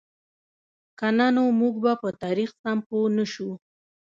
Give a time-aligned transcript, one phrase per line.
[0.99, 3.49] که نه نو موږ به په تاریخ سم پوهـ نهشو.